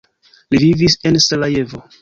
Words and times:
Li 0.55 0.59
vivis 0.63 0.97
en 1.11 1.23
Sarajevo. 1.29 1.87